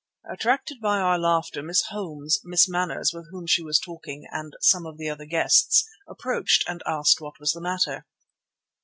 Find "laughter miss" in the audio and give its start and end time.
1.19-1.83